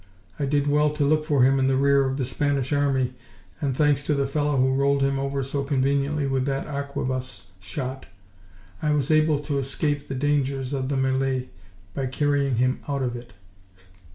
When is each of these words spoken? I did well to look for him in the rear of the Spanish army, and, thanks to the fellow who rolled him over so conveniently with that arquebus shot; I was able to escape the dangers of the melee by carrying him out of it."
I 0.39 0.45
did 0.47 0.65
well 0.65 0.89
to 0.93 1.05
look 1.05 1.25
for 1.25 1.43
him 1.43 1.59
in 1.59 1.67
the 1.67 1.77
rear 1.77 2.05
of 2.05 2.17
the 2.17 2.25
Spanish 2.25 2.73
army, 2.73 3.13
and, 3.61 3.77
thanks 3.77 4.01
to 4.05 4.15
the 4.15 4.25
fellow 4.27 4.57
who 4.57 4.73
rolled 4.73 5.03
him 5.03 5.19
over 5.19 5.43
so 5.43 5.63
conveniently 5.63 6.25
with 6.25 6.45
that 6.45 6.65
arquebus 6.65 7.51
shot; 7.59 8.07
I 8.81 8.93
was 8.93 9.11
able 9.11 9.37
to 9.41 9.59
escape 9.59 10.07
the 10.07 10.15
dangers 10.15 10.73
of 10.73 10.89
the 10.89 10.97
melee 10.97 11.49
by 11.93 12.07
carrying 12.07 12.55
him 12.55 12.79
out 12.87 13.03
of 13.03 13.15
it." 13.15 13.33